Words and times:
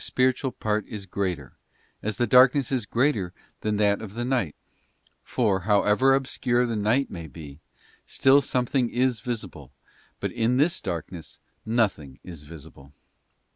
spiritual 0.03 0.51
part 0.51 0.83
is 0.87 1.05
greater, 1.05 1.55
as 2.01 2.17
this 2.17 2.27
darkness 2.27 2.71
is 2.71 2.87
greater 2.87 3.31
than 3.59 3.77
that 3.77 4.01
of 4.01 4.15
the 4.15 4.25
night; 4.25 4.55
for, 5.21 5.59
however 5.59 6.15
obscure 6.15 6.65
the 6.65 6.75
night 6.75 7.11
may 7.11 7.27
be, 7.27 7.59
still 8.03 8.41
something 8.41 8.89
is 8.89 9.19
visible, 9.19 9.71
but 10.19 10.31
in 10.31 10.57
this 10.57 10.81
darkness 10.81 11.39
nothing 11.67 12.19
is 12.23 12.41
visible. 12.41 12.91